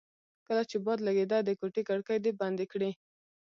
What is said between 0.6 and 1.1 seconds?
چې باد